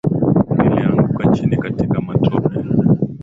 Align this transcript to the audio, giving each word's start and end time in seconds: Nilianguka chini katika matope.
Nilianguka 0.57 1.27
chini 1.27 1.57
katika 1.57 2.01
matope. 2.01 2.59